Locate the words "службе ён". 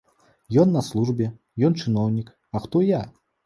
0.87-1.79